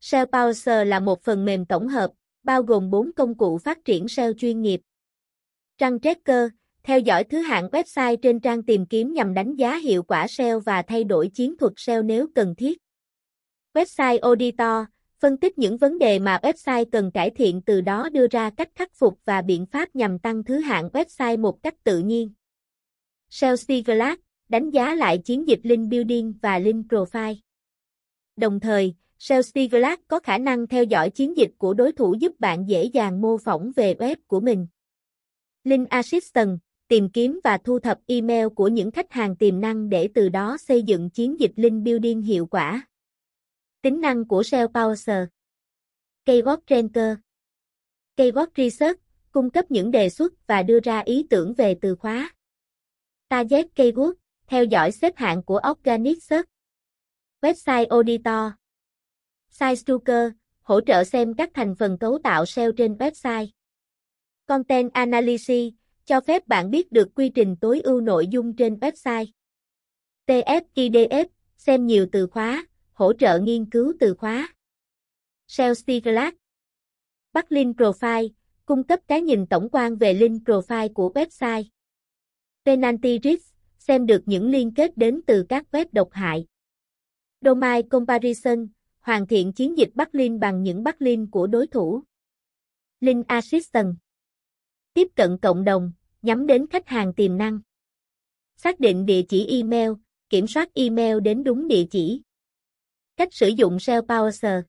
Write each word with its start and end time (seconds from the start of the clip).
SEO 0.00 0.24
Power 0.24 0.84
là 0.84 1.00
một 1.00 1.22
phần 1.22 1.44
mềm 1.44 1.66
tổng 1.66 1.88
hợp, 1.88 2.10
bao 2.42 2.62
gồm 2.62 2.90
4 2.90 3.12
công 3.12 3.34
cụ 3.34 3.58
phát 3.58 3.84
triển 3.84 4.08
SEO 4.08 4.32
chuyên 4.32 4.62
nghiệp. 4.62 4.80
Trang 5.78 6.00
Tracker, 6.00 6.48
theo 6.82 6.98
dõi 6.98 7.24
thứ 7.24 7.38
hạng 7.38 7.68
website 7.68 8.16
trên 8.16 8.40
trang 8.40 8.62
tìm 8.62 8.86
kiếm 8.86 9.12
nhằm 9.12 9.34
đánh 9.34 9.56
giá 9.56 9.76
hiệu 9.76 10.02
quả 10.02 10.28
SEO 10.28 10.60
và 10.60 10.82
thay 10.82 11.04
đổi 11.04 11.28
chiến 11.28 11.56
thuật 11.56 11.72
SEO 11.76 12.02
nếu 12.02 12.26
cần 12.34 12.54
thiết. 12.54 12.78
Website 13.74 14.18
Auditor, 14.22 14.88
phân 15.18 15.36
tích 15.36 15.58
những 15.58 15.76
vấn 15.76 15.98
đề 15.98 16.18
mà 16.18 16.38
website 16.42 16.84
cần 16.92 17.10
cải 17.10 17.30
thiện 17.30 17.62
từ 17.62 17.80
đó 17.80 18.08
đưa 18.08 18.26
ra 18.26 18.50
cách 18.50 18.68
khắc 18.74 18.92
phục 18.94 19.18
và 19.24 19.42
biện 19.42 19.66
pháp 19.66 19.96
nhằm 19.96 20.18
tăng 20.18 20.44
thứ 20.44 20.58
hạng 20.58 20.88
website 20.88 21.40
một 21.40 21.62
cách 21.62 21.74
tự 21.84 21.98
nhiên. 21.98 22.32
SEO 23.30 23.56
Glass, 23.86 24.20
đánh 24.48 24.70
giá 24.70 24.94
lại 24.94 25.18
chiến 25.18 25.48
dịch 25.48 25.60
link 25.62 25.90
building 25.90 26.34
và 26.42 26.58
link 26.58 26.86
profile. 26.86 27.36
Đồng 28.36 28.60
thời, 28.60 28.94
SEO 29.18 29.42
Glass 29.70 30.02
có 30.08 30.20
khả 30.20 30.38
năng 30.38 30.66
theo 30.66 30.84
dõi 30.84 31.10
chiến 31.10 31.36
dịch 31.36 31.50
của 31.58 31.74
đối 31.74 31.92
thủ 31.92 32.14
giúp 32.20 32.40
bạn 32.40 32.68
dễ 32.68 32.84
dàng 32.84 33.20
mô 33.20 33.38
phỏng 33.38 33.72
về 33.76 33.94
web 33.94 34.16
của 34.26 34.40
mình. 34.40 34.66
Link 35.64 35.88
Assistant, 35.88 36.58
tìm 36.88 37.08
kiếm 37.10 37.40
và 37.44 37.58
thu 37.58 37.78
thập 37.78 37.98
email 38.06 38.48
của 38.48 38.68
những 38.68 38.90
khách 38.90 39.12
hàng 39.12 39.36
tiềm 39.36 39.60
năng 39.60 39.88
để 39.88 40.08
từ 40.14 40.28
đó 40.28 40.56
xây 40.56 40.82
dựng 40.82 41.10
chiến 41.10 41.40
dịch 41.40 41.52
link 41.56 41.84
building 41.84 42.22
hiệu 42.22 42.46
quả. 42.46 42.86
Tính 43.82 44.00
năng 44.00 44.28
của 44.28 44.42
SEO 44.42 44.66
Browser 44.66 45.26
Keyword 46.26 46.58
Ranker 46.70 47.16
Keyword 48.16 48.46
Research 48.56 49.00
cung 49.32 49.50
cấp 49.50 49.70
những 49.70 49.90
đề 49.90 50.08
xuất 50.08 50.46
và 50.46 50.62
đưa 50.62 50.80
ra 50.80 50.98
ý 51.00 51.26
tưởng 51.30 51.54
về 51.54 51.76
từ 51.80 51.96
khóa. 51.96 52.34
Target 53.28 53.66
Keyword 53.74 54.12
theo 54.46 54.64
dõi 54.64 54.92
xếp 54.92 55.16
hạng 55.16 55.42
của 55.42 55.60
Organic 55.70 56.22
Search. 56.22 56.48
Website 57.42 57.86
Auditor 57.88 58.52
SiteStuker 59.50 60.30
hỗ 60.62 60.80
trợ 60.80 61.04
xem 61.04 61.34
các 61.34 61.50
thành 61.54 61.74
phần 61.74 61.98
cấu 61.98 62.18
tạo 62.24 62.46
SEO 62.46 62.72
trên 62.72 62.94
website. 62.94 63.46
Content 64.46 64.92
Analysis 64.92 65.74
cho 66.04 66.20
phép 66.20 66.48
bạn 66.48 66.70
biết 66.70 66.92
được 66.92 67.08
quy 67.14 67.28
trình 67.28 67.56
tối 67.60 67.80
ưu 67.80 68.00
nội 68.00 68.26
dung 68.26 68.56
trên 68.56 68.74
website. 68.74 69.26
TFIDF 70.26 71.26
xem 71.56 71.86
nhiều 71.86 72.06
từ 72.12 72.26
khóa, 72.26 72.66
hỗ 72.92 73.12
trợ 73.12 73.38
nghiên 73.38 73.70
cứu 73.70 73.92
từ 74.00 74.14
khóa. 74.14 74.54
Sales 75.46 75.84
Glass 76.04 76.36
Backlink 77.32 77.76
Profile, 77.76 78.28
cung 78.66 78.84
cấp 78.84 79.00
cái 79.06 79.22
nhìn 79.22 79.46
tổng 79.46 79.68
quan 79.72 79.96
về 79.96 80.14
link 80.14 80.42
profile 80.48 80.92
của 80.92 81.12
website. 81.14 81.64
Penalty 82.64 83.18
Risk, 83.22 83.54
xem 83.78 84.06
được 84.06 84.22
những 84.26 84.50
liên 84.50 84.74
kết 84.74 84.96
đến 84.96 85.20
từ 85.26 85.44
các 85.48 85.66
web 85.72 85.86
độc 85.92 86.08
hại. 86.12 86.46
Domain 87.40 87.88
Comparison, 87.88 88.68
hoàn 89.08 89.26
thiện 89.26 89.52
chiến 89.52 89.78
dịch 89.78 89.90
backlink 89.94 90.40
bằng 90.40 90.62
những 90.62 90.84
backlink 90.84 91.30
của 91.30 91.46
đối 91.46 91.66
thủ. 91.66 92.02
Linh 93.00 93.22
Assistant 93.28 93.94
Tiếp 94.94 95.08
cận 95.16 95.38
cộng 95.42 95.64
đồng, 95.64 95.92
nhắm 96.22 96.46
đến 96.46 96.66
khách 96.70 96.88
hàng 96.88 97.14
tiềm 97.14 97.38
năng. 97.38 97.60
Xác 98.56 98.80
định 98.80 99.06
địa 99.06 99.22
chỉ 99.28 99.46
email, 99.46 99.90
kiểm 100.30 100.46
soát 100.46 100.74
email 100.74 101.20
đến 101.20 101.44
đúng 101.44 101.68
địa 101.68 101.84
chỉ. 101.90 102.22
Cách 103.16 103.28
sử 103.32 103.48
dụng 103.48 103.80
SEO 103.80 104.02
Browser 104.02 104.62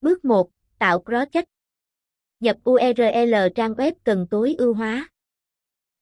Bước 0.00 0.24
1. 0.24 0.50
Tạo 0.78 1.02
project 1.04 1.46
Nhập 2.40 2.56
URL 2.70 3.34
trang 3.54 3.72
web 3.72 3.92
cần 4.04 4.26
tối 4.30 4.54
ưu 4.58 4.74
hóa. 4.74 5.10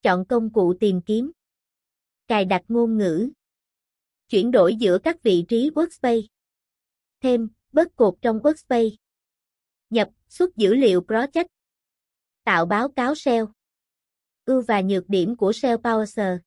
Chọn 0.03 0.25
công 0.29 0.53
cụ 0.53 0.75
tìm 0.81 1.01
kiếm. 1.07 1.33
Cài 2.29 2.45
đặt 2.45 2.63
ngôn 2.69 2.99
ngữ. 2.99 3.31
Chuyển 4.29 4.51
đổi 4.51 4.77
giữa 4.77 4.99
các 4.99 5.23
vị 5.23 5.45
trí 5.49 5.71
workspace. 5.71 6.36
Thêm, 7.21 7.49
bớt 7.73 7.97
cột 7.97 8.15
trong 8.23 8.39
workspace. 8.39 8.97
Nhập, 9.91 10.09
xuất 10.29 10.57
dữ 10.57 10.75
liệu 10.75 11.01
project. 11.01 11.47
Tạo 12.45 12.67
báo 12.67 12.89
cáo 12.89 13.15
SEO. 13.15 13.49
Ưu 14.45 14.63
và 14.63 14.81
nhược 14.81 15.09
điểm 15.09 15.37
của 15.37 15.53
SEO 15.53 15.77
Browser. 15.77 16.39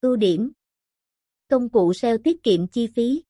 Ưu 0.00 0.16
điểm. 0.16 0.52
Công 1.48 1.68
cụ 1.68 1.92
SEO 1.92 2.18
tiết 2.18 2.42
kiệm 2.42 2.68
chi 2.68 2.86
phí 2.94 3.22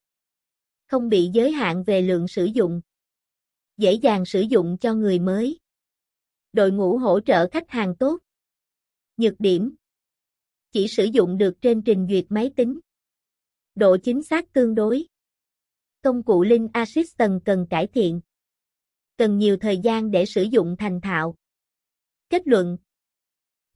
không 0.91 1.09
bị 1.09 1.31
giới 1.35 1.53
hạn 1.53 1.85
về 1.87 2.03
lượng 2.03 2.29
sử 2.29 2.45
dụng. 2.45 2.81
Dễ 3.77 3.93
dàng 3.93 4.25
sử 4.25 4.41
dụng 4.41 4.77
cho 4.81 4.95
người 4.95 5.19
mới. 5.19 5.59
Đội 6.53 6.71
ngũ 6.71 6.99
hỗ 6.99 7.21
trợ 7.21 7.49
khách 7.53 7.71
hàng 7.71 7.95
tốt. 7.97 8.19
Nhược 9.17 9.35
điểm 9.39 9.75
Chỉ 10.73 10.89
sử 10.89 11.05
dụng 11.05 11.39
được 11.39 11.55
trên 11.63 11.83
trình 11.83 12.07
duyệt 12.11 12.25
máy 12.29 12.51
tính. 12.57 12.81
Độ 13.75 13.97
chính 13.97 14.23
xác 14.23 14.53
tương 14.53 14.75
đối. 14.75 15.07
Công 16.03 16.23
cụ 16.23 16.43
Link 16.43 16.73
Assistant 16.73 17.41
cần 17.45 17.67
cải 17.71 17.87
thiện. 17.87 18.21
Cần 19.17 19.39
nhiều 19.39 19.57
thời 19.57 19.79
gian 19.79 20.11
để 20.11 20.27
sử 20.27 20.43
dụng 20.43 20.77
thành 20.79 21.01
thạo. 21.01 21.35
Kết 22.31 22.49
luận 22.49 22.77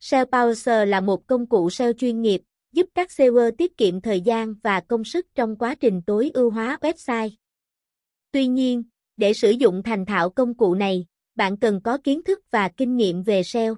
SEO 0.00 0.24
Power 0.24 0.86
là 0.86 1.00
một 1.00 1.26
công 1.26 1.46
cụ 1.48 1.70
SEO 1.70 1.92
chuyên 1.92 2.22
nghiệp, 2.22 2.42
giúp 2.72 2.86
các 2.94 3.12
SEO 3.12 3.50
tiết 3.58 3.76
kiệm 3.76 4.00
thời 4.00 4.20
gian 4.20 4.54
và 4.62 4.80
công 4.80 5.04
sức 5.04 5.26
trong 5.34 5.56
quá 5.56 5.74
trình 5.74 6.02
tối 6.06 6.30
ưu 6.34 6.50
hóa 6.50 6.78
website. 6.80 7.30
Tuy 8.32 8.46
nhiên, 8.46 8.82
để 9.16 9.32
sử 9.32 9.50
dụng 9.50 9.82
thành 9.82 10.06
thạo 10.06 10.30
công 10.30 10.54
cụ 10.54 10.74
này, 10.74 11.06
bạn 11.34 11.56
cần 11.56 11.80
có 11.84 11.98
kiến 12.04 12.22
thức 12.22 12.40
và 12.50 12.68
kinh 12.68 12.96
nghiệm 12.96 13.22
về 13.22 13.42
SEO. 13.42 13.74